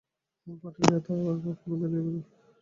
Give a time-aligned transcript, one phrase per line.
[0.47, 1.13] আমার পাঠকেরা তা
[1.43, 2.21] কক্ষনো মেনে নেবে না।